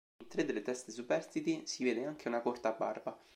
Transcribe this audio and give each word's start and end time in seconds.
In 0.17 0.27
tre 0.27 0.45
delle 0.45 0.63
teste 0.63 0.91
superstiti 0.91 1.61
si 1.67 1.83
vede 1.83 2.07
anche 2.07 2.27
una 2.27 2.41
corta 2.41 2.71
barba. 2.71 3.15